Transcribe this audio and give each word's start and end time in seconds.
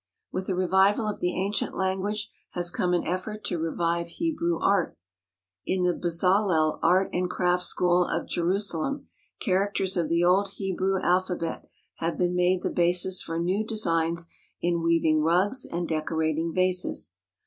With 0.31 0.47
the 0.47 0.55
revival 0.55 1.05
of 1.07 1.19
the 1.19 1.37
ancient 1.39 1.77
language 1.77 2.27
has 2.53 2.71
come 2.71 2.95
an 2.95 3.05
effort 3.05 3.43
to 3.43 3.59
revive 3.59 4.07
Hebrew 4.07 4.57
art. 4.59 4.97
In 5.63 5.83
the 5.83 5.93
Bezalel 5.93 6.79
Art 6.81 7.11
and 7.13 7.29
Craft 7.29 7.61
School 7.61 8.05
of 8.07 8.27
Jerusalem 8.27 9.09
characters 9.39 9.95
of 9.95 10.09
the 10.09 10.23
old 10.23 10.53
Hebrew 10.55 10.99
alpha 11.03 11.35
bet 11.35 11.69
have 11.97 12.17
been 12.17 12.33
made 12.33 12.63
the 12.63 12.71
basis 12.71 13.21
for 13.21 13.37
new 13.37 13.63
designs 13.63 14.27
in 14.59 14.81
weaving 14.81 15.21
rugs 15.21 15.67
and 15.67 15.87
decorating 15.87 16.51
vases. 16.51 17.13